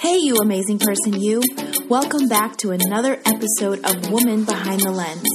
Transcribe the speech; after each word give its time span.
Hey, 0.00 0.16
you 0.16 0.36
amazing 0.36 0.78
person, 0.78 1.20
you. 1.20 1.42
Welcome 1.90 2.26
back 2.26 2.56
to 2.58 2.70
another 2.70 3.20
episode 3.26 3.84
of 3.84 4.10
Woman 4.10 4.46
Behind 4.46 4.80
the 4.80 4.90
Lens. 4.90 5.28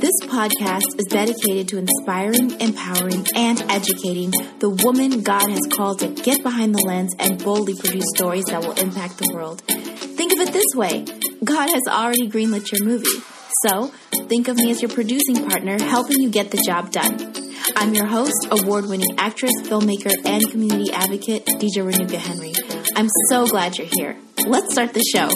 This 0.00 0.18
podcast 0.24 0.88
is 0.98 1.04
dedicated 1.08 1.68
to 1.68 1.78
inspiring, 1.78 2.60
empowering, 2.60 3.24
and 3.36 3.62
educating 3.70 4.32
the 4.58 4.70
woman 4.70 5.22
God 5.22 5.48
has 5.48 5.60
called 5.70 6.00
to 6.00 6.08
get 6.08 6.42
behind 6.42 6.74
the 6.74 6.82
lens 6.84 7.14
and 7.20 7.38
boldly 7.44 7.76
produce 7.76 8.06
stories 8.16 8.46
that 8.46 8.60
will 8.60 8.72
impact 8.72 9.18
the 9.18 9.30
world. 9.32 9.60
Think 9.60 10.32
of 10.32 10.40
it 10.40 10.52
this 10.52 10.74
way 10.74 11.04
God 11.44 11.70
has 11.70 11.82
already 11.88 12.28
greenlit 12.28 12.72
your 12.72 12.84
movie. 12.84 13.22
So, 13.68 13.92
think 14.26 14.48
of 14.48 14.56
me 14.56 14.72
as 14.72 14.82
your 14.82 14.90
producing 14.90 15.48
partner, 15.48 15.80
helping 15.80 16.20
you 16.20 16.30
get 16.30 16.50
the 16.50 16.60
job 16.66 16.90
done. 16.90 17.32
I'm 17.76 17.94
your 17.94 18.06
host, 18.06 18.48
award 18.50 18.86
winning 18.86 19.16
actress, 19.16 19.52
filmmaker, 19.62 20.12
and 20.26 20.50
community 20.50 20.90
advocate, 20.92 21.46
Dija 21.46 21.88
Renuka 21.88 22.16
Henry. 22.16 22.52
I'm 22.98 23.08
so 23.28 23.46
glad 23.46 23.78
you're 23.78 23.86
here. 23.86 24.16
Let's 24.44 24.72
start 24.72 24.92
the 24.92 25.04
show. 25.14 25.28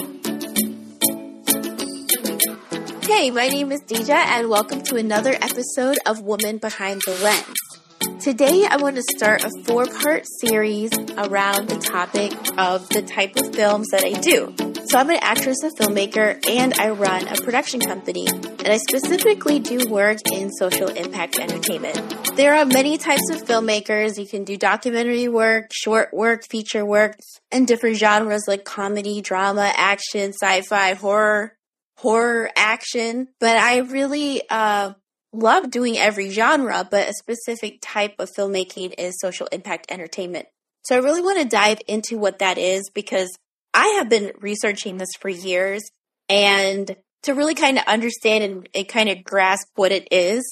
Hey, 3.07 3.31
my 3.31 3.47
name 3.47 3.71
is 3.71 3.79
Dija, 3.83 4.09
and 4.09 4.49
welcome 4.49 4.81
to 4.81 4.97
another 4.97 5.31
episode 5.31 5.97
of 6.05 6.19
Woman 6.19 6.57
Behind 6.57 7.01
the 7.05 7.13
Lens. 7.23 8.21
Today, 8.21 8.65
I 8.69 8.75
want 8.75 8.97
to 8.97 9.03
start 9.15 9.45
a 9.45 9.51
four 9.63 9.85
part 9.85 10.25
series 10.41 10.91
around 11.17 11.69
the 11.69 11.79
topic 11.79 12.33
of 12.57 12.89
the 12.89 13.01
type 13.01 13.37
of 13.37 13.55
films 13.55 13.87
that 13.91 14.03
I 14.03 14.11
do. 14.19 14.72
So, 14.93 14.99
I'm 14.99 15.09
an 15.09 15.17
actress, 15.21 15.57
a 15.63 15.71
filmmaker, 15.71 16.47
and 16.47 16.71
I 16.75 16.91
run 16.91 17.27
a 17.27 17.33
production 17.41 17.79
company, 17.79 18.27
and 18.27 18.67
I 18.67 18.77
specifically 18.77 19.57
do 19.57 19.89
work 19.89 20.19
in 20.31 20.51
social 20.51 20.87
impact 20.87 21.39
entertainment. 21.39 21.97
There 22.35 22.53
are 22.53 22.63
many 22.63 22.99
types 22.99 23.27
of 23.31 23.43
filmmakers. 23.43 24.19
You 24.19 24.27
can 24.27 24.43
do 24.43 24.55
documentary 24.55 25.27
work, 25.27 25.71
short 25.73 26.13
work, 26.13 26.43
feature 26.47 26.85
work, 26.85 27.17
and 27.51 27.65
different 27.65 27.97
genres 27.97 28.43
like 28.47 28.65
comedy, 28.65 29.21
drama, 29.21 29.73
action, 29.75 30.31
sci 30.31 30.61
fi, 30.61 30.93
horror, 30.93 31.57
horror, 31.97 32.51
action. 32.55 33.29
But 33.39 33.57
I 33.57 33.77
really, 33.77 34.43
uh, 34.47 34.93
love 35.31 35.71
doing 35.71 35.97
every 35.97 36.29
genre, 36.29 36.87
but 36.87 37.09
a 37.09 37.13
specific 37.13 37.79
type 37.81 38.13
of 38.19 38.29
filmmaking 38.37 38.93
is 38.99 39.19
social 39.19 39.47
impact 39.47 39.87
entertainment. 39.89 40.45
So 40.83 40.95
I 40.95 40.99
really 40.99 41.23
want 41.23 41.39
to 41.39 41.47
dive 41.47 41.79
into 41.87 42.19
what 42.19 42.39
that 42.39 42.59
is 42.59 42.91
because 42.93 43.35
I 43.73 43.87
have 43.97 44.09
been 44.09 44.31
researching 44.39 44.97
this 44.97 45.13
for 45.19 45.29
years 45.29 45.83
and 46.29 46.95
to 47.23 47.33
really 47.33 47.55
kind 47.55 47.77
of 47.77 47.85
understand 47.85 48.43
and, 48.43 48.69
and 48.75 48.87
kind 48.87 49.09
of 49.09 49.23
grasp 49.23 49.67
what 49.75 49.91
it 49.91 50.07
is. 50.11 50.43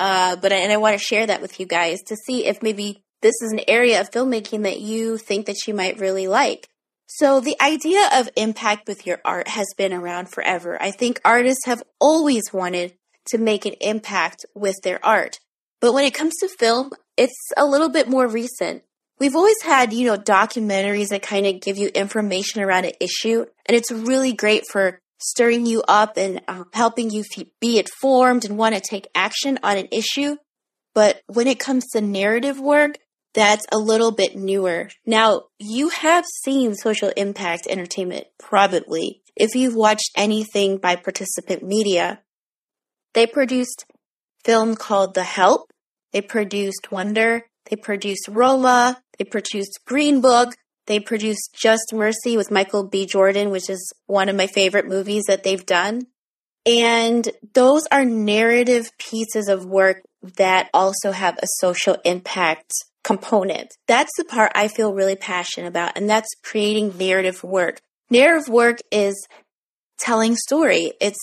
Uh, 0.00 0.36
but 0.36 0.52
and 0.52 0.72
I 0.72 0.76
want 0.76 0.98
to 0.98 1.04
share 1.04 1.26
that 1.26 1.40
with 1.40 1.60
you 1.60 1.66
guys 1.66 2.00
to 2.06 2.16
see 2.16 2.46
if 2.46 2.62
maybe 2.62 3.04
this 3.22 3.40
is 3.42 3.52
an 3.52 3.60
area 3.68 4.00
of 4.00 4.10
filmmaking 4.10 4.64
that 4.64 4.80
you 4.80 5.18
think 5.18 5.46
that 5.46 5.66
you 5.66 5.74
might 5.74 6.00
really 6.00 6.26
like. 6.26 6.68
So 7.06 7.40
the 7.40 7.56
idea 7.60 8.08
of 8.14 8.28
impact 8.36 8.88
with 8.88 9.06
your 9.06 9.20
art 9.24 9.48
has 9.48 9.66
been 9.76 9.92
around 9.92 10.30
forever. 10.30 10.80
I 10.82 10.90
think 10.90 11.20
artists 11.24 11.66
have 11.66 11.82
always 12.00 12.52
wanted 12.52 12.94
to 13.26 13.38
make 13.38 13.66
an 13.66 13.74
impact 13.80 14.44
with 14.54 14.76
their 14.82 15.04
art. 15.04 15.38
But 15.80 15.92
when 15.92 16.04
it 16.04 16.14
comes 16.14 16.34
to 16.36 16.48
film, 16.48 16.90
it's 17.16 17.38
a 17.56 17.66
little 17.66 17.88
bit 17.88 18.08
more 18.08 18.26
recent. 18.26 18.82
We've 19.18 19.36
always 19.36 19.62
had, 19.62 19.92
you 19.92 20.06
know, 20.06 20.18
documentaries 20.18 21.08
that 21.08 21.22
kind 21.22 21.46
of 21.46 21.60
give 21.60 21.78
you 21.78 21.88
information 21.88 22.62
around 22.62 22.84
an 22.84 22.92
issue, 23.00 23.44
and 23.66 23.76
it's 23.76 23.92
really 23.92 24.32
great 24.32 24.64
for 24.70 25.00
stirring 25.20 25.66
you 25.66 25.82
up 25.86 26.16
and 26.16 26.42
uh, 26.48 26.64
helping 26.72 27.10
you 27.10 27.22
f- 27.36 27.46
be 27.60 27.78
informed 27.78 28.44
and 28.44 28.58
want 28.58 28.74
to 28.74 28.80
take 28.80 29.06
action 29.14 29.58
on 29.62 29.78
an 29.78 29.88
issue. 29.92 30.36
But 30.94 31.22
when 31.26 31.46
it 31.46 31.58
comes 31.58 31.84
to 31.92 32.00
narrative 32.00 32.60
work, 32.60 32.98
that's 33.34 33.66
a 33.72 33.78
little 33.78 34.12
bit 34.12 34.36
newer. 34.36 34.90
Now, 35.06 35.42
you 35.58 35.88
have 35.88 36.24
seen 36.42 36.74
social 36.74 37.10
impact 37.16 37.66
entertainment, 37.68 38.26
probably. 38.38 39.22
If 39.36 39.56
you've 39.56 39.74
watched 39.74 40.10
anything 40.16 40.78
by 40.78 40.96
participant 40.96 41.62
media, 41.62 42.20
they 43.12 43.26
produced 43.26 43.86
film 44.44 44.76
called 44.76 45.14
The 45.14 45.24
Help. 45.24 45.72
They 46.12 46.20
produced 46.20 46.92
Wonder. 46.92 47.42
They 47.70 47.76
produced 47.76 48.28
Roma. 48.28 49.02
They 49.18 49.24
produced 49.24 49.80
Green 49.86 50.20
Book. 50.20 50.54
They 50.86 51.00
produced 51.00 51.50
Just 51.54 51.92
Mercy 51.92 52.36
with 52.36 52.50
Michael 52.50 52.84
B. 52.86 53.06
Jordan, 53.06 53.50
which 53.50 53.70
is 53.70 53.92
one 54.06 54.28
of 54.28 54.36
my 54.36 54.46
favorite 54.46 54.86
movies 54.86 55.24
that 55.28 55.42
they've 55.42 55.64
done. 55.64 56.06
And 56.66 57.28
those 57.52 57.86
are 57.90 58.04
narrative 58.04 58.90
pieces 58.98 59.48
of 59.48 59.66
work 59.66 60.02
that 60.36 60.70
also 60.72 61.12
have 61.12 61.36
a 61.38 61.46
social 61.58 61.96
impact 62.04 62.72
component. 63.02 63.74
That's 63.86 64.12
the 64.16 64.24
part 64.24 64.52
I 64.54 64.68
feel 64.68 64.94
really 64.94 65.16
passionate 65.16 65.68
about, 65.68 65.96
and 65.96 66.08
that's 66.08 66.34
creating 66.42 66.96
narrative 66.98 67.44
work. 67.44 67.80
Narrative 68.10 68.48
work 68.48 68.78
is 68.90 69.14
telling 69.98 70.36
story. 70.36 70.92
It's 71.00 71.20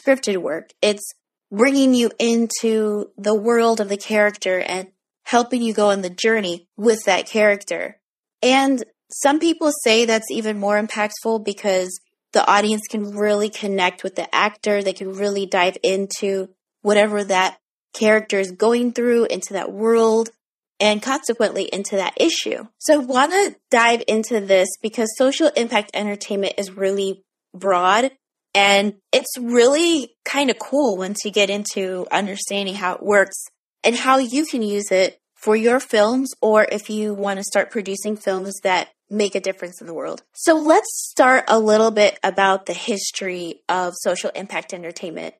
scripted 0.00 0.38
work. 0.38 0.70
It's 0.80 1.04
bringing 1.50 1.94
you 1.94 2.10
into 2.18 3.10
the 3.16 3.34
world 3.34 3.80
of 3.80 3.88
the 3.88 3.96
character 3.96 4.60
and 4.60 4.88
helping 5.26 5.60
you 5.60 5.74
go 5.74 5.90
on 5.90 6.02
the 6.02 6.10
journey 6.10 6.68
with 6.76 7.02
that 7.04 7.26
character. 7.26 7.98
And 8.42 8.84
some 9.10 9.40
people 9.40 9.72
say 9.82 10.04
that's 10.04 10.30
even 10.30 10.58
more 10.58 10.80
impactful 10.80 11.44
because 11.44 12.00
the 12.32 12.48
audience 12.48 12.82
can 12.88 13.10
really 13.10 13.50
connect 13.50 14.04
with 14.04 14.14
the 14.14 14.32
actor. 14.32 14.82
They 14.82 14.92
can 14.92 15.12
really 15.14 15.44
dive 15.44 15.78
into 15.82 16.50
whatever 16.82 17.24
that 17.24 17.58
character 17.92 18.38
is 18.38 18.52
going 18.52 18.92
through, 18.92 19.24
into 19.24 19.54
that 19.54 19.72
world, 19.72 20.30
and 20.78 21.02
consequently 21.02 21.64
into 21.72 21.96
that 21.96 22.14
issue. 22.18 22.64
So 22.78 22.94
I 22.94 22.98
want 22.98 23.32
to 23.32 23.56
dive 23.68 24.04
into 24.06 24.40
this 24.40 24.68
because 24.80 25.08
social 25.16 25.48
impact 25.56 25.90
entertainment 25.92 26.54
is 26.56 26.70
really 26.70 27.24
broad 27.52 28.12
and 28.54 28.94
it's 29.12 29.36
really 29.40 30.14
kind 30.24 30.50
of 30.50 30.58
cool 30.60 30.96
once 30.96 31.24
you 31.24 31.32
get 31.32 31.50
into 31.50 32.06
understanding 32.12 32.74
how 32.74 32.94
it 32.94 33.02
works 33.02 33.36
and 33.86 33.94
how 33.94 34.18
you 34.18 34.44
can 34.44 34.62
use 34.62 34.90
it 34.90 35.20
for 35.34 35.54
your 35.54 35.78
films 35.78 36.32
or 36.42 36.66
if 36.70 36.90
you 36.90 37.14
want 37.14 37.38
to 37.38 37.44
start 37.44 37.70
producing 37.70 38.16
films 38.16 38.58
that 38.64 38.88
make 39.08 39.36
a 39.36 39.40
difference 39.40 39.80
in 39.80 39.86
the 39.86 39.94
world. 39.94 40.24
So 40.32 40.56
let's 40.56 40.88
start 41.08 41.44
a 41.46 41.60
little 41.60 41.92
bit 41.92 42.18
about 42.24 42.66
the 42.66 42.72
history 42.72 43.62
of 43.68 43.94
social 43.96 44.30
impact 44.34 44.74
entertainment. 44.74 45.36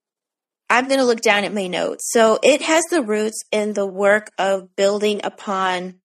I'm 0.71 0.87
going 0.87 1.01
to 1.01 1.05
look 1.05 1.23
down 1.23 1.43
at 1.43 1.53
my 1.53 1.67
notes. 1.67 2.09
So 2.13 2.39
it 2.43 2.63
has 2.63 2.85
the 2.91 3.03
roots 3.03 3.43
in 3.51 3.73
the 3.73 3.87
work 3.87 4.31
of 4.39 4.75
building 4.77 5.21
upon 5.25 5.97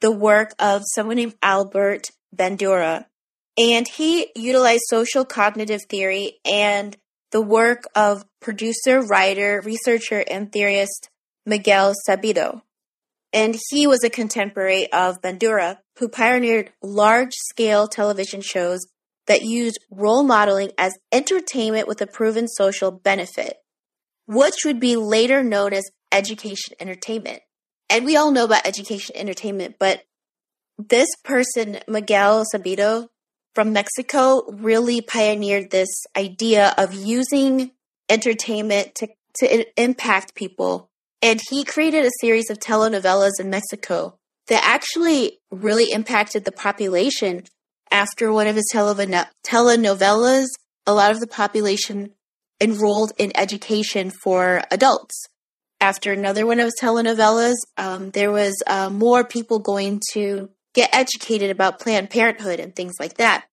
the 0.00 0.10
work 0.10 0.54
of 0.58 0.82
someone 0.94 1.16
named 1.16 1.34
Albert 1.42 2.08
Bandura. 2.34 3.04
And 3.58 3.86
he 3.86 4.28
utilized 4.34 4.84
social 4.86 5.26
cognitive 5.26 5.82
theory 5.90 6.38
and 6.46 6.96
the 7.30 7.42
work 7.42 7.84
of 7.94 8.24
producer, 8.40 9.02
writer, 9.02 9.60
researcher, 9.64 10.24
and 10.30 10.50
theorist 10.50 11.09
Miguel 11.46 11.94
Sabido 12.08 12.62
and 13.32 13.58
he 13.70 13.86
was 13.86 14.02
a 14.02 14.10
contemporary 14.10 14.90
of 14.92 15.20
Bandura, 15.20 15.78
who 15.98 16.08
pioneered 16.08 16.72
large 16.82 17.32
scale 17.48 17.86
television 17.86 18.40
shows 18.40 18.80
that 19.26 19.42
used 19.42 19.78
role 19.90 20.24
modeling 20.24 20.72
as 20.76 20.92
entertainment 21.12 21.86
with 21.86 22.00
a 22.00 22.06
proven 22.06 22.48
social 22.48 22.90
benefit, 22.90 23.58
which 24.26 24.56
would 24.64 24.80
be 24.80 24.96
later 24.96 25.44
known 25.44 25.72
as 25.72 25.90
education 26.10 26.74
entertainment. 26.80 27.40
And 27.88 28.04
we 28.04 28.16
all 28.16 28.32
know 28.32 28.44
about 28.44 28.66
education 28.66 29.16
entertainment, 29.16 29.76
but 29.78 30.02
this 30.78 31.08
person, 31.22 31.78
Miguel 31.86 32.44
Sabido 32.52 33.08
from 33.54 33.72
Mexico, 33.72 34.42
really 34.50 35.00
pioneered 35.00 35.70
this 35.70 35.88
idea 36.16 36.74
of 36.78 36.94
using 36.94 37.72
entertainment 38.08 38.94
to, 38.96 39.08
to 39.38 39.80
impact 39.80 40.34
people 40.34 40.89
and 41.22 41.40
he 41.50 41.64
created 41.64 42.04
a 42.04 42.10
series 42.20 42.50
of 42.50 42.58
telenovelas 42.58 43.38
in 43.38 43.50
Mexico 43.50 44.18
that 44.48 44.64
actually 44.64 45.38
really 45.50 45.92
impacted 45.92 46.44
the 46.44 46.52
population. 46.52 47.44
After 47.90 48.32
one 48.32 48.46
of 48.46 48.56
his 48.56 48.70
telenovelas, 48.72 50.46
a 50.86 50.94
lot 50.94 51.10
of 51.10 51.20
the 51.20 51.26
population 51.26 52.12
enrolled 52.60 53.12
in 53.18 53.32
education 53.34 54.10
for 54.10 54.62
adults. 54.70 55.26
After 55.80 56.12
another 56.12 56.46
one 56.46 56.60
of 56.60 56.66
his 56.66 56.78
telenovelas, 56.80 57.56
um, 57.76 58.10
there 58.10 58.30
was 58.30 58.62
uh, 58.66 58.90
more 58.90 59.24
people 59.24 59.58
going 59.58 60.00
to 60.12 60.50
get 60.74 60.94
educated 60.94 61.50
about 61.50 61.80
Planned 61.80 62.10
Parenthood 62.10 62.60
and 62.60 62.76
things 62.76 62.94
like 63.00 63.16
that. 63.16 63.46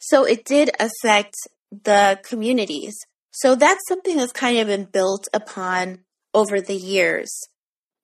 So 0.00 0.24
it 0.24 0.44
did 0.44 0.70
affect 0.78 1.34
the 1.70 2.20
communities. 2.24 2.96
So 3.30 3.54
that's 3.54 3.86
something 3.86 4.16
that's 4.16 4.32
kind 4.32 4.58
of 4.58 4.66
been 4.66 4.84
built 4.84 5.28
upon 5.32 6.00
over 6.34 6.60
the 6.60 6.76
years. 6.76 7.30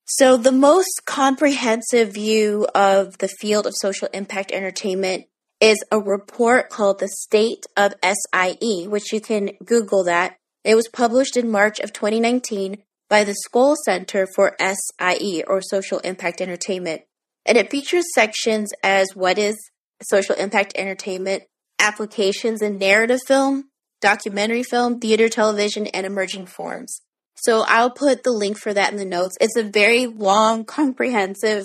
So, 0.07 0.37
the 0.37 0.53
most 0.53 1.03
comprehensive 1.07 2.13
view 2.13 2.67
of 2.75 3.19
the 3.19 3.29
field 3.29 3.67
of 3.67 3.75
social 3.75 4.09
impact 4.13 4.53
entertainment 4.53 5.25
is 5.61 5.83
a 5.91 5.99
report 5.99 6.69
called 6.69 6.99
The 6.99 7.09
State 7.09 7.65
of 7.77 7.95
SIE, 8.03 8.87
which 8.87 9.13
you 9.13 9.21
can 9.21 9.53
Google 9.65 10.05
that. 10.05 10.37
It 10.63 10.75
was 10.75 10.89
published 10.89 11.39
in 11.39 11.51
March 11.51 11.81
of 11.81 11.93
2019 11.93 12.83
by 13.09 13.25
the 13.25 13.37
Skoll 13.47 13.77
Center 13.85 14.27
for 14.27 14.57
SIE, 14.59 15.43
or 15.47 15.63
Social 15.63 16.01
Impact 16.01 16.41
Entertainment. 16.41 17.03
And 17.47 17.57
it 17.57 17.71
features 17.71 18.05
sections 18.15 18.73
as 18.83 19.15
what 19.15 19.39
is 19.39 19.57
social 20.03 20.35
impact 20.35 20.73
entertainment 20.77 21.45
applications 21.79 22.63
in 22.63 22.79
narrative 22.79 23.21
film, 23.27 23.71
documentary 24.01 24.63
film, 24.63 25.01
theater, 25.01 25.29
television, 25.29 25.87
and 25.89 26.07
emerging 26.07 26.47
forms. 26.47 27.01
So 27.35 27.65
I'll 27.67 27.91
put 27.91 28.23
the 28.23 28.33
link 28.33 28.59
for 28.59 28.73
that 28.73 28.93
in 28.93 28.99
the 28.99 29.05
notes. 29.05 29.37
It's 29.41 29.57
a 29.57 29.63
very 29.63 30.07
long, 30.07 30.65
comprehensive 30.65 31.65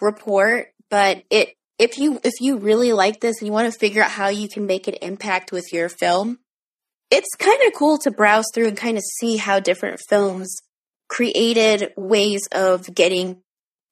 report, 0.00 0.68
but 0.90 1.22
it 1.30 1.50
if 1.78 1.98
you 1.98 2.20
if 2.24 2.34
you 2.40 2.56
really 2.56 2.92
like 2.92 3.20
this 3.20 3.40
and 3.40 3.46
you 3.46 3.52
want 3.52 3.72
to 3.72 3.78
figure 3.78 4.02
out 4.02 4.10
how 4.10 4.28
you 4.28 4.48
can 4.48 4.66
make 4.66 4.88
an 4.88 4.94
impact 5.02 5.52
with 5.52 5.72
your 5.72 5.88
film, 5.88 6.38
it's 7.10 7.34
kind 7.38 7.60
of 7.66 7.74
cool 7.74 7.98
to 7.98 8.10
browse 8.10 8.46
through 8.54 8.68
and 8.68 8.76
kind 8.76 8.96
of 8.96 9.02
see 9.18 9.36
how 9.36 9.60
different 9.60 10.00
films 10.08 10.56
created 11.08 11.92
ways 11.96 12.48
of 12.52 12.92
getting, 12.94 13.42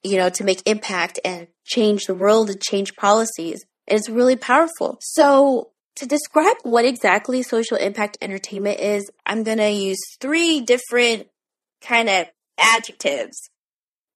you 0.03 0.17
know, 0.17 0.31
to 0.31 0.45
make 0.45 0.63
impact 0.67 1.21
and 1.25 1.47
change 1.65 2.07
the 2.07 2.15
world 2.15 2.51
and 2.51 2.61
change 2.61 2.97
policies. 2.97 3.65
It's 3.87 4.09
really 4.09 4.37
powerful. 4.37 4.99
So 5.01 5.71
to 5.97 6.07
describe 6.07 6.57
what 6.63 6.85
exactly 6.85 7.43
social 7.43 7.77
impact 7.77 8.19
entertainment 8.21 8.81
is, 8.81 9.11
I'm 9.25 9.43
going 9.43 9.59
to 9.59 9.71
use 9.71 9.99
three 10.21 10.61
different 10.61 11.29
kind 11.81 12.09
of 12.09 12.27
adjectives. 12.59 13.51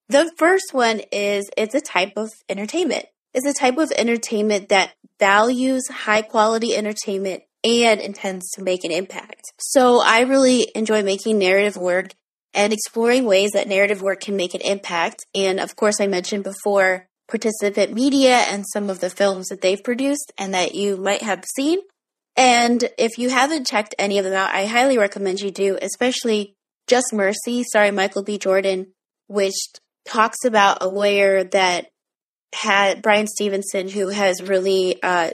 The 0.08 0.32
first 0.36 0.72
one 0.72 1.00
is 1.12 1.48
it's 1.56 1.74
a 1.74 1.80
type 1.80 2.14
of 2.16 2.30
entertainment. 2.48 3.06
It's 3.34 3.46
a 3.46 3.52
type 3.52 3.76
of 3.76 3.92
entertainment 3.92 4.70
that 4.70 4.94
values 5.20 5.86
high 5.88 6.22
quality 6.22 6.74
entertainment 6.74 7.42
and 7.62 8.00
intends 8.00 8.50
to 8.52 8.62
make 8.62 8.84
an 8.84 8.90
impact. 8.90 9.42
So 9.58 10.00
I 10.02 10.20
really 10.20 10.70
enjoy 10.74 11.02
making 11.02 11.38
narrative 11.38 11.76
work 11.76 12.14
and 12.54 12.72
exploring 12.72 13.26
ways 13.26 13.50
that 13.52 13.68
narrative 13.68 14.00
work 14.00 14.20
can 14.20 14.36
make 14.36 14.54
an 14.54 14.60
impact. 14.62 15.26
And 15.34 15.60
of 15.60 15.76
course, 15.76 16.00
I 16.00 16.06
mentioned 16.06 16.44
before 16.44 17.07
participant 17.28 17.92
media 17.92 18.38
and 18.48 18.64
some 18.72 18.88
of 18.90 19.00
the 19.00 19.10
films 19.10 19.48
that 19.48 19.60
they've 19.60 19.82
produced 19.82 20.32
and 20.38 20.54
that 20.54 20.74
you 20.74 20.96
might 20.96 21.22
have 21.22 21.44
seen. 21.44 21.78
And 22.36 22.88
if 22.98 23.18
you 23.18 23.30
haven't 23.30 23.66
checked 23.66 23.94
any 23.98 24.18
of 24.18 24.24
them 24.24 24.34
out, 24.34 24.54
I 24.54 24.66
highly 24.66 24.96
recommend 24.96 25.40
you 25.40 25.50
do, 25.50 25.78
especially 25.80 26.54
Just 26.86 27.12
Mercy, 27.12 27.64
sorry, 27.64 27.90
Michael 27.90 28.22
B. 28.22 28.38
Jordan, 28.38 28.92
which 29.26 29.56
talks 30.06 30.44
about 30.44 30.78
a 30.80 30.88
lawyer 30.88 31.44
that 31.44 31.86
had 32.54 33.02
Bryan 33.02 33.26
Stevenson, 33.26 33.88
who 33.88 34.08
has 34.08 34.42
really 34.42 35.02
uh, 35.02 35.32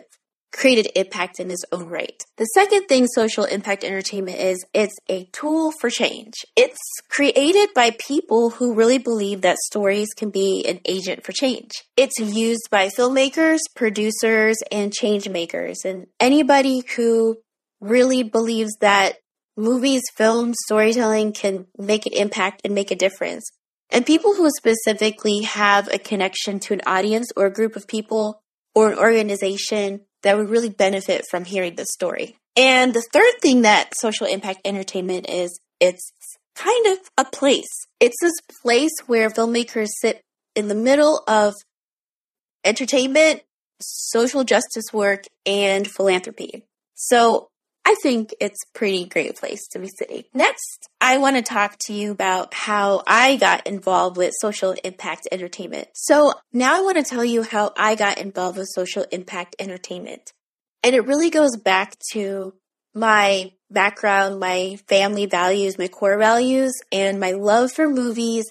created 0.54 0.88
impact 0.94 1.40
in 1.40 1.50
his 1.50 1.64
own 1.72 1.86
right. 1.88 2.22
The 2.36 2.44
second 2.46 2.86
thing 2.86 3.06
social 3.06 3.44
impact 3.44 3.84
entertainment 3.84 4.38
is, 4.38 4.64
it's 4.72 4.94
a 5.08 5.24
tool 5.32 5.72
for 5.80 5.90
change. 5.90 6.34
It's 6.56 6.78
created 7.08 7.70
by 7.74 7.90
people 7.98 8.50
who 8.50 8.74
really 8.74 8.98
believe 8.98 9.42
that 9.42 9.58
stories 9.58 10.08
can 10.16 10.30
be 10.30 10.64
an 10.66 10.80
agent 10.84 11.24
for 11.24 11.32
change. 11.32 11.70
It's 11.96 12.18
used 12.18 12.68
by 12.70 12.88
filmmakers, 12.88 13.58
producers, 13.74 14.56
and 14.70 14.92
change 14.92 15.28
makers, 15.28 15.80
and 15.84 16.06
anybody 16.20 16.82
who 16.96 17.38
really 17.80 18.22
believes 18.22 18.76
that 18.80 19.16
movies, 19.56 20.02
films, 20.16 20.56
storytelling 20.64 21.32
can 21.32 21.66
make 21.76 22.06
an 22.06 22.12
impact 22.14 22.62
and 22.64 22.74
make 22.74 22.90
a 22.90 22.96
difference. 22.96 23.44
And 23.90 24.06
people 24.06 24.34
who 24.34 24.48
specifically 24.50 25.42
have 25.42 25.88
a 25.92 25.98
connection 25.98 26.58
to 26.60 26.74
an 26.74 26.80
audience 26.86 27.28
or 27.36 27.46
a 27.46 27.52
group 27.52 27.76
of 27.76 27.86
people 27.86 28.42
or 28.74 28.90
an 28.90 28.98
organization 28.98 30.00
that 30.24 30.36
would 30.36 30.50
really 30.50 30.68
benefit 30.68 31.24
from 31.30 31.44
hearing 31.44 31.76
this 31.76 31.88
story. 31.92 32.36
And 32.56 32.92
the 32.92 33.06
third 33.12 33.34
thing 33.40 33.62
that 33.62 33.96
social 33.96 34.26
impact 34.26 34.60
entertainment 34.64 35.28
is, 35.28 35.58
it's 35.80 36.10
kind 36.54 36.86
of 36.88 36.98
a 37.16 37.24
place. 37.24 37.70
It's 38.00 38.16
this 38.20 38.34
place 38.62 38.92
where 39.06 39.30
filmmakers 39.30 39.88
sit 40.00 40.22
in 40.54 40.68
the 40.68 40.74
middle 40.74 41.22
of 41.26 41.54
entertainment, 42.64 43.42
social 43.80 44.44
justice 44.44 44.92
work, 44.92 45.24
and 45.46 45.86
philanthropy. 45.86 46.64
So 46.94 47.48
I 47.86 47.96
think 48.02 48.34
it's 48.40 48.62
a 48.64 48.78
pretty 48.78 49.04
great 49.04 49.36
place 49.36 49.68
to 49.68 49.78
be 49.78 49.88
sitting. 49.88 50.24
Next, 50.32 50.88
I 51.00 51.18
want 51.18 51.36
to 51.36 51.42
talk 51.42 51.76
to 51.80 51.92
you 51.92 52.12
about 52.12 52.54
how 52.54 53.02
I 53.06 53.36
got 53.36 53.66
involved 53.66 54.16
with 54.16 54.32
social 54.40 54.74
impact 54.84 55.28
entertainment. 55.30 55.88
So 55.94 56.32
now 56.52 56.76
I 56.76 56.80
want 56.80 56.96
to 56.96 57.02
tell 57.02 57.24
you 57.24 57.42
how 57.42 57.72
I 57.76 57.94
got 57.94 58.18
involved 58.18 58.56
with 58.56 58.68
social 58.68 59.04
impact 59.12 59.56
entertainment. 59.58 60.32
And 60.82 60.94
it 60.94 61.06
really 61.06 61.30
goes 61.30 61.56
back 61.56 61.96
to 62.12 62.54
my 62.94 63.52
background, 63.70 64.40
my 64.40 64.78
family 64.88 65.26
values, 65.26 65.78
my 65.78 65.88
core 65.88 66.18
values, 66.18 66.72
and 66.90 67.20
my 67.20 67.32
love 67.32 67.72
for 67.72 67.88
movies 67.88 68.44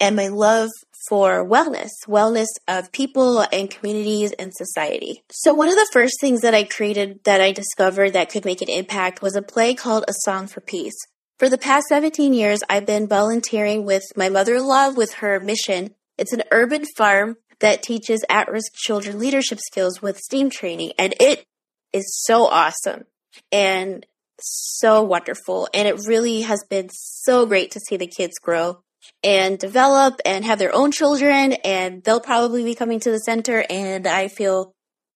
and 0.00 0.16
my 0.16 0.28
love 0.28 0.68
for 1.08 1.46
wellness, 1.46 1.90
wellness 2.06 2.48
of 2.68 2.92
people 2.92 3.40
and 3.52 3.70
communities 3.70 4.32
and 4.32 4.52
society. 4.54 5.22
So 5.30 5.54
one 5.54 5.68
of 5.68 5.74
the 5.74 5.88
first 5.92 6.20
things 6.20 6.40
that 6.42 6.54
I 6.54 6.64
created 6.64 7.20
that 7.24 7.40
I 7.40 7.52
discovered 7.52 8.12
that 8.12 8.30
could 8.30 8.44
make 8.44 8.62
an 8.62 8.68
impact 8.68 9.22
was 9.22 9.36
a 9.36 9.42
play 9.42 9.74
called 9.74 10.04
A 10.08 10.14
Song 10.24 10.46
for 10.46 10.60
Peace. 10.60 10.96
For 11.38 11.48
the 11.48 11.58
past 11.58 11.86
17 11.88 12.32
years, 12.32 12.62
I've 12.70 12.86
been 12.86 13.08
volunteering 13.08 13.84
with 13.84 14.04
my 14.16 14.28
mother-in-law 14.28 14.90
with 14.90 15.14
her 15.14 15.40
mission. 15.40 15.94
It's 16.16 16.32
an 16.32 16.44
urban 16.52 16.84
farm 16.96 17.38
that 17.58 17.82
teaches 17.82 18.24
at-risk 18.28 18.74
children 18.74 19.18
leadership 19.18 19.58
skills 19.58 20.00
with 20.00 20.18
STEAM 20.18 20.50
training, 20.50 20.92
and 20.98 21.14
it 21.18 21.44
is 21.92 22.04
so 22.24 22.46
awesome 22.46 23.04
and 23.50 24.06
so 24.40 25.02
wonderful. 25.02 25.68
And 25.74 25.88
it 25.88 26.06
really 26.06 26.42
has 26.42 26.64
been 26.70 26.88
so 26.90 27.46
great 27.46 27.72
to 27.72 27.80
see 27.80 27.96
the 27.96 28.06
kids 28.06 28.38
grow 28.40 28.83
and 29.22 29.58
develop 29.58 30.20
and 30.24 30.44
have 30.44 30.58
their 30.58 30.74
own 30.74 30.92
children 30.92 31.54
and 31.64 32.02
they'll 32.04 32.20
probably 32.20 32.64
be 32.64 32.74
coming 32.74 33.00
to 33.00 33.10
the 33.10 33.18
center 33.18 33.64
and 33.68 34.06
I 34.06 34.28
feel 34.28 34.72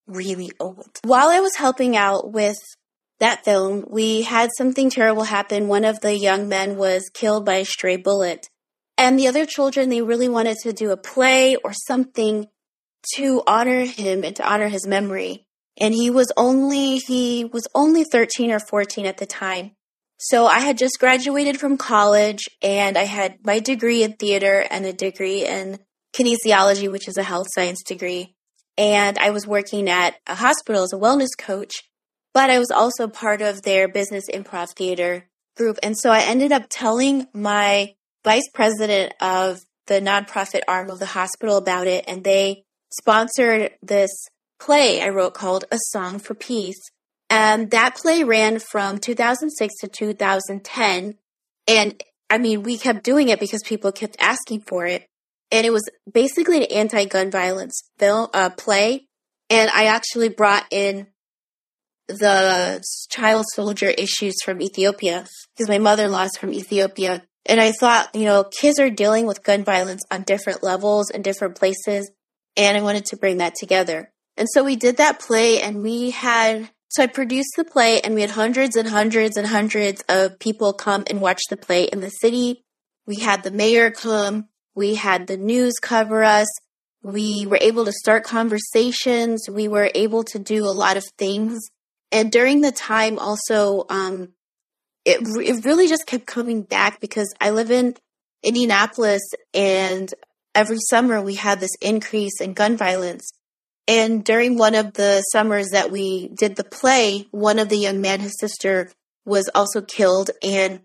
really 0.06 0.50
old. 0.58 1.00
While 1.04 1.28
I 1.28 1.40
was 1.40 1.56
helping 1.56 1.96
out 1.96 2.32
with 2.32 2.58
that 3.20 3.44
film, 3.44 3.84
we 3.88 4.22
had 4.22 4.50
something 4.56 4.90
terrible 4.90 5.24
happen. 5.24 5.68
One 5.68 5.84
of 5.84 6.00
the 6.00 6.16
young 6.16 6.48
men 6.48 6.76
was 6.76 7.10
killed 7.12 7.44
by 7.44 7.56
a 7.56 7.64
stray 7.64 7.96
bullet. 7.96 8.48
And 8.96 9.18
the 9.18 9.28
other 9.28 9.46
children, 9.46 9.90
they 9.90 10.02
really 10.02 10.28
wanted 10.28 10.56
to 10.62 10.72
do 10.72 10.90
a 10.90 10.96
play 10.96 11.56
or 11.56 11.72
something 11.72 12.46
to 13.14 13.42
honor 13.46 13.84
him 13.84 14.24
and 14.24 14.34
to 14.36 14.48
honor 14.48 14.68
his 14.68 14.86
memory. 14.86 15.44
And 15.80 15.94
he 15.94 16.10
was 16.10 16.32
only, 16.36 16.96
he 16.96 17.44
was 17.44 17.68
only 17.74 18.02
13 18.02 18.50
or 18.50 18.58
14 18.58 19.06
at 19.06 19.18
the 19.18 19.26
time. 19.26 19.72
So 20.18 20.46
I 20.46 20.58
had 20.58 20.76
just 20.76 20.98
graduated 20.98 21.60
from 21.60 21.78
college 21.78 22.48
and 22.60 22.98
I 22.98 23.04
had 23.04 23.38
my 23.44 23.60
degree 23.60 24.02
in 24.02 24.14
theater 24.14 24.66
and 24.68 24.84
a 24.84 24.92
degree 24.92 25.46
in 25.46 25.78
kinesiology, 26.12 26.90
which 26.90 27.06
is 27.06 27.16
a 27.16 27.22
health 27.22 27.46
science 27.54 27.84
degree. 27.84 28.34
And 28.76 29.16
I 29.18 29.30
was 29.30 29.46
working 29.46 29.88
at 29.88 30.16
a 30.26 30.34
hospital 30.34 30.82
as 30.82 30.92
a 30.92 30.98
wellness 30.98 31.38
coach, 31.38 31.84
but 32.34 32.50
I 32.50 32.58
was 32.58 32.72
also 32.72 33.06
part 33.06 33.42
of 33.42 33.62
their 33.62 33.86
business 33.86 34.24
improv 34.28 34.70
theater 34.76 35.28
group. 35.56 35.78
And 35.84 35.96
so 35.96 36.10
I 36.10 36.20
ended 36.22 36.50
up 36.50 36.66
telling 36.68 37.28
my 37.32 37.94
vice 38.24 38.48
president 38.52 39.14
of 39.20 39.60
the 39.86 40.00
nonprofit 40.00 40.62
arm 40.66 40.90
of 40.90 40.98
the 40.98 41.06
hospital 41.06 41.56
about 41.56 41.86
it. 41.86 42.04
And 42.08 42.24
they 42.24 42.64
sponsored 42.90 43.70
this 43.82 44.10
play 44.58 45.00
I 45.00 45.10
wrote 45.10 45.34
called 45.34 45.64
A 45.70 45.78
Song 45.90 46.18
for 46.18 46.34
Peace 46.34 46.80
and 47.30 47.70
that 47.70 47.96
play 47.96 48.24
ran 48.24 48.58
from 48.58 48.98
2006 48.98 49.74
to 49.80 49.88
2010. 49.88 51.14
And 51.66 52.02
I 52.30 52.38
mean, 52.38 52.62
we 52.62 52.78
kept 52.78 53.04
doing 53.04 53.28
it 53.28 53.40
because 53.40 53.62
people 53.62 53.92
kept 53.92 54.16
asking 54.18 54.62
for 54.62 54.86
it. 54.86 55.06
And 55.50 55.66
it 55.66 55.70
was 55.70 55.88
basically 56.10 56.58
an 56.58 56.72
anti 56.72 57.04
gun 57.04 57.30
violence 57.30 57.82
film, 57.98 58.28
uh, 58.34 58.50
play. 58.50 59.06
And 59.50 59.70
I 59.70 59.84
actually 59.84 60.28
brought 60.28 60.66
in 60.70 61.06
the 62.06 62.82
child 63.10 63.44
soldier 63.54 63.88
issues 63.88 64.34
from 64.42 64.62
Ethiopia 64.62 65.26
because 65.54 65.68
my 65.68 65.78
mother 65.78 66.04
in 66.04 66.12
law 66.12 66.24
is 66.24 66.36
from 66.38 66.52
Ethiopia. 66.52 67.22
And 67.46 67.60
I 67.60 67.72
thought, 67.72 68.14
you 68.14 68.24
know, 68.24 68.44
kids 68.44 68.78
are 68.78 68.90
dealing 68.90 69.26
with 69.26 69.42
gun 69.42 69.64
violence 69.64 70.02
on 70.10 70.22
different 70.22 70.62
levels 70.62 71.10
and 71.10 71.24
different 71.24 71.56
places. 71.56 72.10
And 72.56 72.76
I 72.76 72.82
wanted 72.82 73.06
to 73.06 73.16
bring 73.16 73.38
that 73.38 73.54
together. 73.54 74.10
And 74.36 74.48
so 74.52 74.64
we 74.64 74.76
did 74.76 74.98
that 74.98 75.18
play 75.18 75.60
and 75.60 75.82
we 75.82 76.10
had 76.10 76.70
so 76.88 77.02
I 77.02 77.06
produced 77.06 77.52
the 77.56 77.64
play, 77.64 78.00
and 78.00 78.14
we 78.14 78.22
had 78.22 78.30
hundreds 78.30 78.74
and 78.74 78.88
hundreds 78.88 79.36
and 79.36 79.46
hundreds 79.46 80.02
of 80.08 80.38
people 80.38 80.72
come 80.72 81.04
and 81.08 81.20
watch 81.20 81.42
the 81.50 81.56
play 81.56 81.84
in 81.84 82.00
the 82.00 82.10
city. 82.10 82.64
We 83.06 83.16
had 83.16 83.42
the 83.42 83.50
mayor 83.50 83.90
come, 83.90 84.48
we 84.74 84.94
had 84.94 85.26
the 85.26 85.36
news 85.36 85.74
cover 85.80 86.24
us, 86.24 86.48
we 87.02 87.46
were 87.46 87.58
able 87.60 87.84
to 87.84 87.92
start 87.92 88.24
conversations, 88.24 89.48
we 89.50 89.68
were 89.68 89.90
able 89.94 90.24
to 90.24 90.38
do 90.38 90.64
a 90.64 90.72
lot 90.72 90.96
of 90.96 91.04
things. 91.18 91.58
And 92.10 92.32
during 92.32 92.62
the 92.62 92.72
time, 92.72 93.18
also, 93.18 93.84
um, 93.90 94.30
it, 95.04 95.20
it 95.22 95.64
really 95.64 95.88
just 95.88 96.06
kept 96.06 96.26
coming 96.26 96.62
back 96.62 97.00
because 97.00 97.32
I 97.40 97.50
live 97.50 97.70
in 97.70 97.94
Indianapolis, 98.42 99.22
and 99.52 100.12
every 100.54 100.78
summer 100.88 101.20
we 101.20 101.34
had 101.34 101.60
this 101.60 101.74
increase 101.80 102.40
in 102.40 102.54
gun 102.54 102.76
violence. 102.76 103.30
And 103.88 104.22
during 104.22 104.58
one 104.58 104.74
of 104.74 104.92
the 104.92 105.22
summers 105.32 105.70
that 105.70 105.90
we 105.90 106.28
did 106.28 106.56
the 106.56 106.64
play, 106.64 107.26
one 107.30 107.58
of 107.58 107.70
the 107.70 107.78
young 107.78 108.02
men, 108.02 108.20
his 108.20 108.38
sister, 108.38 108.92
was 109.24 109.48
also 109.54 109.80
killed. 109.80 110.30
And 110.42 110.82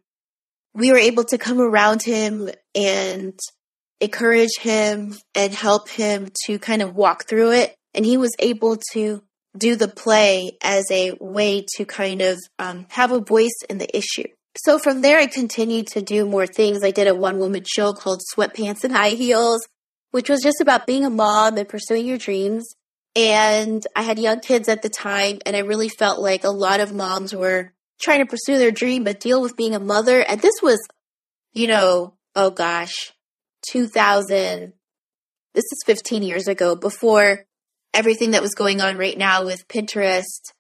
we 0.74 0.89
were 0.89 0.98
able 0.98 1.25
to 1.25 1.38
come 1.38 1.60
around 1.60 2.01
him 2.01 2.50
and 2.74 3.38
encourage 4.00 4.57
him 4.60 5.15
and 5.36 5.53
help 5.53 5.89
him 5.89 6.29
to 6.45 6.57
kind 6.60 6.81
of 6.81 6.95
walk 6.95 7.27
through 7.27 7.51
it. 7.51 7.75
and 7.93 8.05
he 8.05 8.17
was 8.17 8.31
able 8.39 8.77
to 8.91 9.22
do 9.55 9.75
the 9.75 9.88
play 9.88 10.57
as 10.63 10.83
a 10.89 11.12
way 11.19 11.63
to 11.75 11.86
kind 11.86 12.22
of 12.22 12.39
um, 12.57 12.88
have 12.89 13.12
a 13.12 13.19
voice 13.19 13.55
in 13.69 13.77
the 13.77 13.95
issue. 13.95 14.27
So 14.57 14.79
from 14.79 15.01
there, 15.01 15.19
I 15.19 15.27
continued 15.27 15.88
to 15.88 16.01
do 16.01 16.25
more 16.25 16.48
things. 16.48 16.83
I 16.83 16.91
did 16.91 17.07
a 17.07 17.15
one 17.15 17.38
woman 17.38 17.63
show 17.65 17.93
called 17.93 18.22
Sweatpants 18.33 18.83
and 18.83 18.93
High 18.93 19.10
Heels, 19.10 19.67
which 20.12 20.29
was 20.29 20.41
just 20.41 20.62
about 20.62 20.88
being 20.88 21.05
a 21.05 21.10
mom 21.10 21.57
and 21.57 21.69
pursuing 21.69 22.07
your 22.07 22.17
dreams. 22.17 22.65
And 23.15 23.86
I 23.96 24.01
had 24.01 24.17
young 24.17 24.39
kids 24.39 24.67
at 24.67 24.82
the 24.82 24.89
time, 24.89 25.39
and 25.46 25.55
I 25.55 25.60
really 25.60 25.89
felt 25.89 26.20
like 26.20 26.43
a 26.43 26.50
lot 26.50 26.79
of 26.79 26.93
moms 26.93 27.34
were 27.34 27.74
trying 28.01 28.20
to 28.20 28.25
pursue 28.25 28.58
their 28.58 28.72
dream 28.72 29.03
but 29.03 29.20
deal 29.20 29.41
with 29.41 29.55
being 29.55 29.75
a 29.75 29.79
mother. 29.79 30.22
And 30.22 30.41
this 30.41 30.55
was, 30.62 30.79
you 31.53 31.67
know, 31.67 32.15
oh 32.36 32.50
gosh, 32.50 33.13
2000. 33.70 34.74
This 35.53 35.65
is 35.72 35.84
15 35.86 36.24
years 36.24 36.48
ago 36.48 36.75
before 36.75 37.46
everything 37.93 38.32
that 38.32 38.41
was 38.41 38.55
going 38.55 38.82
on 38.82 38.98
right 38.98 39.17
now 39.17 39.46
with 39.46 39.67
Pinterest, 39.67 40.51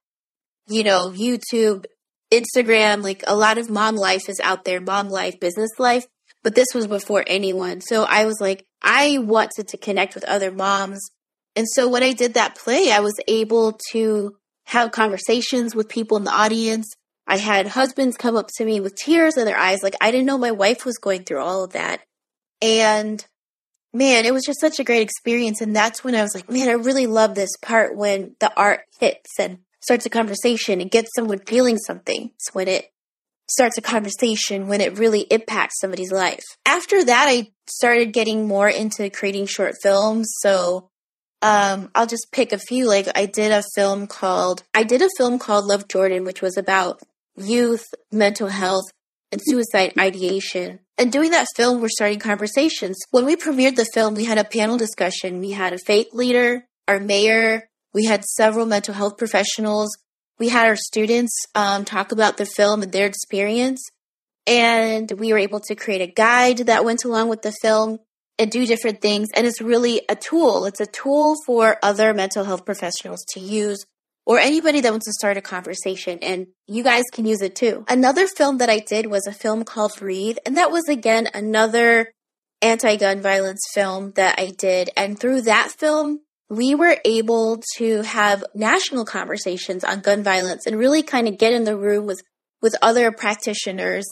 you 0.67 0.83
know, 0.83 1.09
YouTube, 1.09 1.85
Instagram, 2.31 3.03
like 3.03 3.23
a 3.27 3.35
lot 3.35 3.57
of 3.57 3.69
mom 3.69 3.95
life 3.95 4.29
is 4.29 4.39
out 4.39 4.65
there, 4.65 4.79
mom 4.79 5.09
life, 5.09 5.39
business 5.39 5.71
life. 5.79 6.05
But 6.43 6.55
this 6.55 6.67
was 6.75 6.87
before 6.87 7.23
anyone. 7.25 7.81
So 7.81 8.03
I 8.03 8.25
was 8.25 8.39
like, 8.39 8.65
I 8.81 9.17
wanted 9.19 9.69
to 9.69 9.77
connect 9.77 10.13
with 10.13 10.25
other 10.25 10.51
moms. 10.51 10.99
And 11.55 11.67
so 11.69 11.87
when 11.87 12.03
I 12.03 12.13
did 12.13 12.33
that 12.33 12.55
play, 12.55 12.91
I 12.91 12.99
was 12.99 13.15
able 13.27 13.79
to 13.91 14.35
have 14.65 14.91
conversations 14.91 15.75
with 15.75 15.89
people 15.89 16.17
in 16.17 16.23
the 16.23 16.31
audience. 16.31 16.91
I 17.27 17.37
had 17.37 17.67
husbands 17.67 18.17
come 18.17 18.35
up 18.35 18.49
to 18.55 18.65
me 18.65 18.79
with 18.79 18.95
tears 18.95 19.37
in 19.37 19.45
their 19.45 19.57
eyes. 19.57 19.83
Like 19.83 19.95
I 20.01 20.11
didn't 20.11 20.25
know 20.25 20.37
my 20.37 20.51
wife 20.51 20.85
was 20.85 20.97
going 20.97 21.23
through 21.23 21.41
all 21.41 21.63
of 21.63 21.73
that. 21.73 22.01
And 22.61 23.25
man, 23.93 24.25
it 24.25 24.33
was 24.33 24.43
just 24.45 24.59
such 24.59 24.79
a 24.79 24.83
great 24.83 25.03
experience. 25.03 25.61
And 25.61 25.75
that's 25.75 26.03
when 26.03 26.15
I 26.15 26.21
was 26.21 26.33
like, 26.33 26.49
man, 26.49 26.69
I 26.69 26.73
really 26.73 27.07
love 27.07 27.35
this 27.35 27.55
part 27.61 27.95
when 27.95 28.35
the 28.39 28.51
art 28.57 28.81
hits 28.99 29.29
and 29.39 29.59
starts 29.81 30.05
a 30.05 30.09
conversation 30.09 30.81
and 30.81 30.89
gets 30.89 31.11
someone 31.15 31.39
feeling 31.39 31.77
something. 31.77 32.31
It's 32.35 32.53
when 32.53 32.67
it 32.67 32.91
starts 33.49 33.77
a 33.77 33.81
conversation, 33.81 34.67
when 34.67 34.81
it 34.81 34.97
really 34.97 35.21
impacts 35.21 35.79
somebody's 35.79 36.11
life. 36.11 36.43
After 36.65 37.03
that, 37.03 37.25
I 37.27 37.51
started 37.67 38.13
getting 38.13 38.47
more 38.47 38.69
into 38.69 39.09
creating 39.09 39.45
short 39.45 39.75
films. 39.81 40.31
So 40.39 40.89
um, 41.43 41.91
I'll 41.93 42.07
just 42.07 42.31
pick 42.31 42.53
a 42.53 42.57
few. 42.57 42.87
Like 42.87 43.07
I 43.15 43.27
did 43.27 43.51
a 43.51 43.63
film 43.75 44.07
called 44.07 44.63
I 44.73 44.83
did 44.83 45.01
a 45.01 45.09
film 45.17 45.37
called 45.37 45.65
Love 45.65 45.87
Jordan, 45.87 46.23
which 46.23 46.41
was 46.41 46.57
about 46.57 47.01
youth, 47.35 47.85
mental 48.11 48.47
health, 48.47 48.85
and 49.31 49.41
suicide 49.43 49.93
ideation. 49.99 50.79
And 50.97 51.11
doing 51.11 51.31
that 51.31 51.47
film, 51.55 51.81
we're 51.81 51.89
starting 51.89 52.19
conversations. 52.19 52.97
When 53.11 53.25
we 53.25 53.35
premiered 53.35 53.75
the 53.75 53.89
film, 53.93 54.15
we 54.15 54.25
had 54.25 54.37
a 54.37 54.43
panel 54.43 54.77
discussion. 54.77 55.39
We 55.39 55.51
had 55.51 55.73
a 55.73 55.79
faith 55.79 56.07
leader, 56.13 56.65
our 56.87 56.99
mayor, 56.99 57.67
we 57.93 58.05
had 58.05 58.23
several 58.25 58.65
mental 58.65 58.93
health 58.93 59.17
professionals. 59.17 59.95
We 60.39 60.49
had 60.49 60.67
our 60.67 60.75
students 60.75 61.37
um, 61.53 61.85
talk 61.85 62.11
about 62.11 62.37
the 62.37 62.45
film 62.45 62.81
and 62.81 62.91
their 62.91 63.05
experience. 63.05 63.83
And 64.47 65.11
we 65.11 65.31
were 65.31 65.39
able 65.39 65.59
to 65.61 65.75
create 65.75 66.01
a 66.01 66.11
guide 66.11 66.57
that 66.57 66.83
went 66.83 67.05
along 67.05 67.29
with 67.29 67.43
the 67.43 67.53
film 67.61 67.99
and 68.43 68.51
do 68.51 68.67
different 68.67 69.01
things. 69.01 69.29
And 69.33 69.47
it's 69.47 69.61
really 69.61 70.01
a 70.09 70.15
tool. 70.15 70.65
It's 70.65 70.81
a 70.81 70.85
tool 70.85 71.35
for 71.45 71.77
other 71.81 72.13
mental 72.13 72.43
health 72.43 72.65
professionals 72.65 73.25
to 73.29 73.39
use 73.39 73.85
or 74.25 74.37
anybody 74.37 74.81
that 74.81 74.91
wants 74.91 75.05
to 75.05 75.13
start 75.13 75.37
a 75.37 75.41
conversation 75.41 76.19
and 76.21 76.47
you 76.67 76.83
guys 76.83 77.03
can 77.11 77.25
use 77.25 77.41
it 77.41 77.55
too. 77.55 77.85
Another 77.87 78.27
film 78.27 78.59
that 78.59 78.69
I 78.69 78.79
did 78.79 79.07
was 79.07 79.25
a 79.27 79.33
film 79.33 79.63
called 79.63 79.93
Breathe 79.97 80.37
and 80.45 80.57
that 80.57 80.71
was 80.71 80.87
again 80.87 81.29
another 81.33 82.13
anti-gun 82.61 83.21
violence 83.21 83.61
film 83.73 84.11
that 84.11 84.35
I 84.37 84.51
did 84.51 84.89
and 84.95 85.19
through 85.19 85.41
that 85.41 85.71
film 85.71 86.21
we 86.49 86.75
were 86.75 86.97
able 87.03 87.61
to 87.77 88.03
have 88.03 88.43
national 88.53 89.05
conversations 89.05 89.83
on 89.83 90.01
gun 90.01 90.21
violence 90.23 90.67
and 90.67 90.77
really 90.77 91.01
kind 91.01 91.27
of 91.27 91.37
get 91.37 91.53
in 91.53 91.63
the 91.63 91.75
room 91.75 92.05
with 92.05 92.21
with 92.61 92.75
other 92.81 93.11
practitioners 93.11 94.05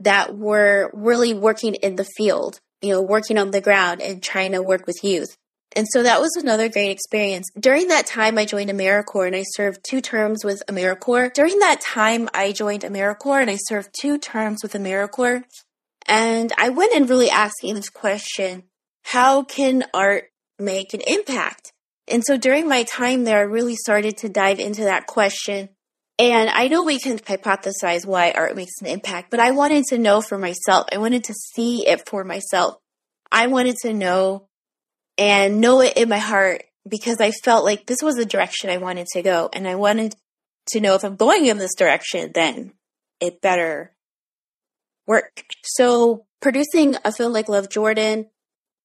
that 0.00 0.36
were 0.36 0.90
really 0.94 1.34
working 1.34 1.74
in 1.74 1.96
the 1.96 2.08
field, 2.16 2.60
you 2.82 2.92
know, 2.92 3.02
working 3.02 3.38
on 3.38 3.50
the 3.50 3.60
ground 3.60 4.00
and 4.00 4.22
trying 4.22 4.52
to 4.52 4.62
work 4.62 4.86
with 4.86 5.04
youth. 5.04 5.36
And 5.76 5.86
so 5.92 6.02
that 6.02 6.20
was 6.20 6.36
another 6.36 6.68
great 6.68 6.90
experience. 6.90 7.48
During 7.58 7.88
that 7.88 8.06
time, 8.06 8.38
I 8.38 8.44
joined 8.44 8.70
AmeriCorps 8.70 9.26
and 9.28 9.36
I 9.36 9.44
served 9.44 9.80
two 9.88 10.00
terms 10.00 10.44
with 10.44 10.62
AmeriCorps. 10.68 11.34
During 11.34 11.60
that 11.60 11.80
time, 11.80 12.28
I 12.34 12.52
joined 12.52 12.82
AmeriCorps 12.82 13.42
and 13.42 13.50
I 13.50 13.56
served 13.56 13.90
two 14.00 14.18
terms 14.18 14.62
with 14.62 14.72
AmeriCorps. 14.72 15.44
And 16.06 16.52
I 16.58 16.70
went 16.70 16.94
in 16.94 17.06
really 17.06 17.30
asking 17.30 17.76
this 17.76 17.88
question 17.88 18.64
how 19.02 19.44
can 19.44 19.84
art 19.94 20.24
make 20.58 20.92
an 20.92 21.00
impact? 21.06 21.72
And 22.08 22.24
so 22.24 22.36
during 22.36 22.68
my 22.68 22.82
time 22.82 23.24
there, 23.24 23.38
I 23.38 23.42
really 23.42 23.76
started 23.76 24.16
to 24.18 24.28
dive 24.28 24.58
into 24.58 24.82
that 24.82 25.06
question. 25.06 25.68
And 26.20 26.50
I 26.50 26.68
know 26.68 26.84
we 26.84 26.98
can 26.98 27.18
hypothesize 27.18 28.04
why 28.04 28.32
art 28.32 28.54
makes 28.54 28.82
an 28.82 28.88
impact, 28.88 29.30
but 29.30 29.40
I 29.40 29.52
wanted 29.52 29.86
to 29.86 29.96
know 29.96 30.20
for 30.20 30.36
myself. 30.36 30.86
I 30.92 30.98
wanted 30.98 31.24
to 31.24 31.32
see 31.32 31.88
it 31.88 32.06
for 32.06 32.24
myself. 32.24 32.76
I 33.32 33.46
wanted 33.46 33.76
to 33.82 33.94
know 33.94 34.46
and 35.16 35.62
know 35.62 35.80
it 35.80 35.96
in 35.96 36.10
my 36.10 36.18
heart 36.18 36.64
because 36.86 37.22
I 37.22 37.30
felt 37.30 37.64
like 37.64 37.86
this 37.86 38.02
was 38.02 38.16
the 38.16 38.26
direction 38.26 38.68
I 38.68 38.76
wanted 38.76 39.06
to 39.14 39.22
go. 39.22 39.48
And 39.50 39.66
I 39.66 39.76
wanted 39.76 40.14
to 40.72 40.80
know 40.80 40.94
if 40.94 41.04
I'm 41.04 41.16
going 41.16 41.46
in 41.46 41.56
this 41.56 41.74
direction, 41.74 42.32
then 42.34 42.74
it 43.18 43.40
better 43.40 43.94
work. 45.06 45.46
So 45.64 46.26
producing 46.42 46.96
a 47.02 47.12
film 47.12 47.32
like 47.32 47.48
Love 47.48 47.70
Jordan 47.70 48.26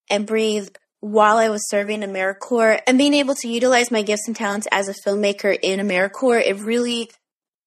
and 0.10 0.26
Breathe 0.26 0.70
while 1.02 1.36
I 1.36 1.50
was 1.50 1.70
serving 1.70 2.00
AmeriCorps 2.00 2.84
and 2.88 2.98
being 2.98 3.14
able 3.14 3.36
to 3.36 3.50
utilize 3.50 3.92
my 3.92 4.04
gifts 4.04 4.28
and 4.28 4.38
talents 4.38 4.68
as 4.72 4.88
a 4.88 4.94
filmmaker 5.06 5.58
in 5.62 5.86
AmeriCorps, 5.86 6.46
it 6.46 6.60
really, 6.60 7.10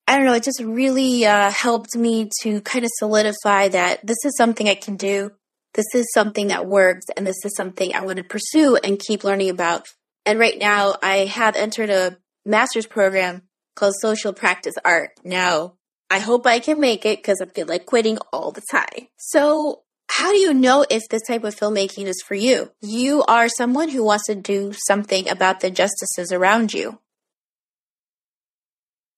I 0.08 0.16
don't 0.16 0.24
know, 0.24 0.34
it 0.34 0.42
just 0.42 0.60
really 0.60 1.26
uh, 1.26 1.50
helped 1.50 1.94
me 1.94 2.30
to 2.42 2.60
kind 2.62 2.84
of 2.84 2.90
solidify 2.94 3.68
that 3.68 4.06
this 4.06 4.24
is 4.24 4.36
something 4.36 4.68
I 4.68 4.74
can 4.74 4.96
do 4.96 5.32
this 5.78 5.94
is 5.94 6.12
something 6.12 6.48
that 6.48 6.66
works 6.66 7.06
and 7.16 7.26
this 7.26 7.44
is 7.44 7.54
something 7.54 7.94
I 7.94 8.04
want 8.04 8.16
to 8.16 8.24
pursue 8.24 8.76
and 8.76 8.98
keep 8.98 9.22
learning 9.22 9.50
about. 9.50 9.86
And 10.26 10.38
right 10.38 10.58
now 10.58 10.96
I 11.02 11.26
have 11.26 11.54
entered 11.54 11.88
a 11.88 12.18
master's 12.44 12.86
program 12.86 13.42
called 13.76 13.94
social 14.00 14.32
practice 14.32 14.74
art. 14.84 15.10
Now 15.24 15.74
I 16.10 16.18
hope 16.18 16.46
I 16.46 16.58
can 16.58 16.80
make 16.80 17.06
it 17.06 17.18
because 17.18 17.40
I 17.40 17.46
feel 17.46 17.68
like 17.68 17.86
quitting 17.86 18.18
all 18.32 18.50
the 18.50 18.62
time. 18.70 19.08
So 19.18 19.82
how 20.10 20.32
do 20.32 20.38
you 20.38 20.52
know 20.52 20.84
if 20.88 21.08
this 21.08 21.22
type 21.28 21.44
of 21.44 21.54
filmmaking 21.54 22.06
is 22.06 22.22
for 22.26 22.34
you? 22.34 22.72
You 22.80 23.22
are 23.28 23.48
someone 23.48 23.90
who 23.90 24.02
wants 24.02 24.26
to 24.26 24.34
do 24.34 24.72
something 24.86 25.28
about 25.28 25.60
the 25.60 25.68
injustices 25.68 26.32
around 26.32 26.72
you. 26.72 26.98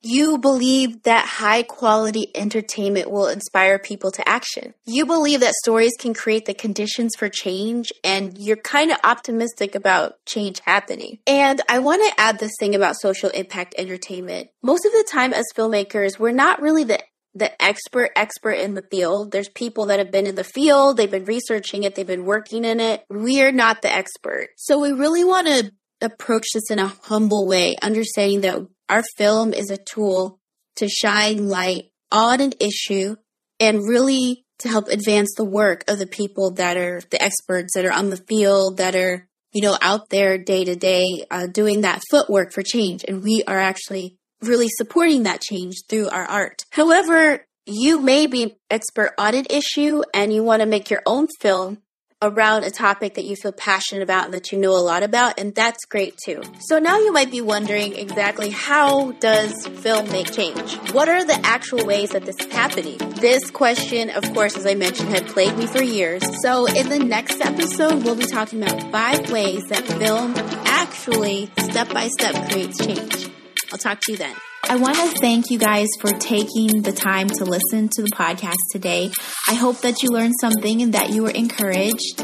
You 0.03 0.39
believe 0.39 1.03
that 1.03 1.27
high 1.27 1.63
quality 1.63 2.31
entertainment 2.35 3.11
will 3.11 3.29
inspire 3.29 3.79
people 3.79 4.11
to 4.13 4.29
action. 4.29 4.75
You 4.87 5.05
believe 5.05 5.41
that 5.41 5.55
stories 5.55 5.93
can 5.99 6.15
create 6.15 6.47
the 6.47 6.55
conditions 6.55 7.15
for 7.17 7.29
change, 7.29 7.93
and 8.03 8.39
you're 8.39 8.57
kind 8.57 8.91
of 8.91 8.99
optimistic 9.05 9.75
about 9.75 10.15
change 10.25 10.61
happening. 10.61 11.19
And 11.27 11.61
I 11.69 11.81
want 11.81 12.03
to 12.03 12.21
add 12.21 12.39
this 12.39 12.53
thing 12.59 12.75
about 12.75 12.97
social 12.97 13.31
impact 13.31 13.75
entertainment. 13.77 14.49
Most 14.63 14.87
of 14.87 14.93
the 14.93 15.07
time, 15.11 15.35
as 15.35 15.47
filmmakers, 15.55 16.19
we're 16.19 16.33
not 16.33 16.63
really 16.63 16.85
the 16.85 17.01
the 17.33 17.63
expert 17.63 18.11
expert 18.17 18.55
in 18.55 18.75
the 18.75 18.83
field. 18.83 19.31
There's 19.31 19.49
people 19.49 19.87
that 19.87 19.99
have 19.99 20.11
been 20.11 20.27
in 20.27 20.35
the 20.35 20.45
field, 20.45 20.97
they've 20.97 21.11
been 21.11 21.25
researching 21.25 21.85
it, 21.85 21.95
they've 21.95 22.07
been 22.07 22.25
working 22.25 22.65
in 22.65 22.81
it. 22.81 23.05
We're 23.09 23.53
not 23.53 23.83
the 23.83 23.93
expert. 23.93 24.49
So 24.57 24.81
we 24.81 24.93
really 24.93 25.25
want 25.25 25.47
to 25.47 25.73
approach 26.01 26.47
this 26.55 26.71
in 26.71 26.79
a 26.79 26.93
humble 27.05 27.47
way, 27.47 27.77
understanding 27.83 28.41
that 28.41 28.67
our 28.91 29.05
film 29.17 29.55
is 29.55 29.71
a 29.71 29.79
tool 29.79 30.41
to 30.77 30.89
shine 30.89 31.49
light 31.49 31.91
on 32.11 32.41
an 32.41 32.53
issue 32.61 33.17
and 33.59 33.89
really 33.89 34.45
to 34.59 34.69
help 34.69 34.89
advance 34.89 35.33
the 35.37 35.45
work 35.45 35.85
of 35.89 35.99
the 35.99 36.07
people 36.07 36.51
that 36.53 36.77
are 36.77 37.01
the 37.11 37.23
experts 37.23 37.75
that 37.75 37.87
are 37.87 37.93
on 37.93 38.11
the 38.11 38.17
field 38.17 38.77
that 38.79 38.95
are 38.95 39.27
you 39.53 39.63
know 39.63 39.79
out 39.81 40.11
there 40.11 40.37
day 40.37 40.65
to 40.65 40.77
day 40.77 41.25
uh, 41.31 41.47
doing 41.47 41.83
that 41.83 42.03
footwork 42.11 42.53
for 42.53 42.63
change. 42.63 43.05
And 43.07 43.23
we 43.23 43.43
are 43.47 43.59
actually 43.59 44.19
really 44.43 44.69
supporting 44.69 45.23
that 45.23 45.41
change 45.41 45.77
through 45.89 46.09
our 46.09 46.25
art. 46.25 46.65
However 46.71 47.47
you 47.67 48.01
may 48.01 48.27
be 48.27 48.57
expert 48.71 49.13
on 49.19 49.35
an 49.35 49.47
issue 49.49 50.03
and 50.13 50.33
you 50.33 50.43
want 50.43 50.61
to 50.61 50.67
make 50.67 50.91
your 50.91 51.03
own 51.07 51.29
film 51.41 51.79
around 52.23 52.65
a 52.65 52.71
topic 52.71 53.15
that 53.15 53.25
you 53.25 53.35
feel 53.35 53.53
passionate 53.53 54.03
about 54.03 54.27
and 54.27 54.35
that 54.35 54.53
you 54.53 54.59
know 54.59 54.73
a 54.73 54.79
lot 54.79 55.03
about 55.03 55.39
and 55.39 55.55
that's 55.55 55.85
great 55.87 56.17
too. 56.23 56.43
So 56.61 56.79
now 56.79 56.99
you 56.99 57.13
might 57.13 57.31
be 57.31 57.41
wondering 57.41 57.97
exactly 57.97 58.51
how 58.51 59.13
does 59.13 59.67
film 59.67 60.11
make 60.11 60.31
change? 60.33 60.75
What 60.93 61.09
are 61.09 61.25
the 61.25 61.41
actual 61.45 61.85
ways 61.87 62.11
that 62.11 62.27
this 62.27 62.37
is 62.39 62.53
happening? 62.53 62.99
This 63.21 63.51
question, 63.51 64.11
of 64.11 64.23
course, 64.35 64.57
as 64.57 64.67
I 64.67 64.75
mentioned, 64.75 65.09
had 65.09 65.27
plagued 65.27 65.57
me 65.57 65.67
for 65.67 65.83
years. 65.83 66.23
So 66.43 66.67
in 66.67 66.89
the 66.89 66.99
next 66.99 67.41
episode, 67.41 68.05
we'll 68.05 68.17
be 68.17 68.27
talking 68.27 68.63
about 68.63 68.83
five 68.93 69.31
ways 69.31 69.65
that 69.69 69.85
film 69.85 70.35
actually 70.67 71.51
step 71.59 71.89
by 71.93 72.09
step 72.09 72.51
creates 72.51 72.85
change. 72.85 73.31
I'll 73.73 73.79
talk 73.79 74.01
to 74.01 74.13
you 74.13 74.19
then. 74.19 74.35
I 74.69 74.77
want 74.77 74.97
to 74.97 75.09
thank 75.21 75.51
you 75.51 75.59
guys 75.59 75.89
for 76.01 76.11
taking 76.11 76.83
the 76.83 76.93
time 76.93 77.29
to 77.29 77.45
listen 77.45 77.89
to 77.89 78.03
the 78.03 78.11
podcast 78.11 78.57
today. 78.71 79.11
I 79.49 79.55
hope 79.55 79.81
that 79.81 80.03
you 80.03 80.11
learned 80.11 80.35
something 80.41 80.83
and 80.83 80.95
that 80.95 81.11
you 81.11 81.23
were 81.23 81.31
encouraged. 81.31 82.21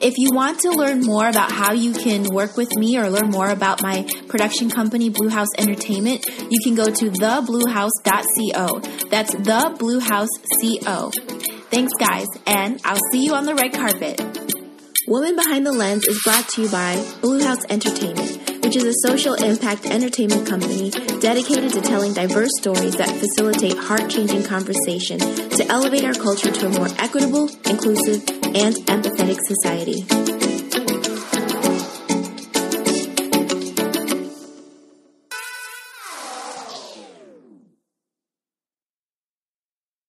If 0.00 0.16
you 0.16 0.30
want 0.32 0.60
to 0.60 0.70
learn 0.70 1.00
more 1.00 1.28
about 1.28 1.52
how 1.52 1.72
you 1.72 1.92
can 1.92 2.24
work 2.32 2.56
with 2.56 2.74
me 2.76 2.96
or 2.96 3.10
learn 3.10 3.30
more 3.30 3.50
about 3.50 3.82
my 3.82 4.08
production 4.28 4.70
company, 4.70 5.10
Blue 5.10 5.28
House 5.28 5.48
Entertainment, 5.58 6.26
you 6.50 6.58
can 6.64 6.74
go 6.74 6.86
to 6.86 7.10
thebluehouse.co. 7.10 8.80
That's 9.10 9.34
the 9.34 9.76
Blue 9.78 10.00
House 10.00 10.30
Co. 10.84 11.10
Thanks, 11.70 11.92
guys, 11.98 12.26
and 12.46 12.80
I'll 12.84 12.98
see 13.12 13.24
you 13.24 13.34
on 13.34 13.44
the 13.44 13.54
red 13.54 13.74
carpet. 13.74 14.20
Woman 15.06 15.34
Behind 15.34 15.66
the 15.66 15.72
Lens 15.72 16.06
is 16.06 16.22
brought 16.22 16.48
to 16.50 16.62
you 16.62 16.68
by 16.68 17.04
Blue 17.20 17.42
House 17.42 17.64
Entertainment, 17.68 18.39
which 18.70 18.84
is 18.84 18.84
a 18.84 19.08
social 19.08 19.34
impact 19.34 19.84
entertainment 19.86 20.46
company 20.46 20.90
dedicated 21.18 21.72
to 21.72 21.80
telling 21.80 22.14
diverse 22.14 22.52
stories 22.60 22.94
that 22.94 23.08
facilitate 23.16 23.76
heart 23.76 24.08
changing 24.08 24.44
conversation 24.44 25.18
to 25.18 25.66
elevate 25.68 26.04
our 26.04 26.14
culture 26.14 26.52
to 26.52 26.66
a 26.66 26.68
more 26.68 26.86
equitable, 27.00 27.50
inclusive, 27.64 28.22
and 28.54 28.76
empathetic 28.86 29.38
society. 29.48 30.29